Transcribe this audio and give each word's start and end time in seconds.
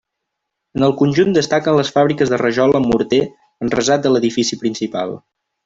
En 0.79 0.85
el 0.87 0.95
conjunt 1.01 1.35
destaquen 1.35 1.77
les 1.81 1.91
fàbriques 1.97 2.33
de 2.33 2.41
rajola 2.43 2.81
amb 2.81 2.91
morter 2.95 3.21
enrasat 3.69 4.07
de 4.09 4.15
l'edifici 4.15 4.61
principal. 4.67 5.19